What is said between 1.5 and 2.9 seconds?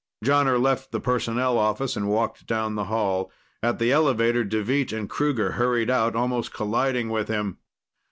office and walked down the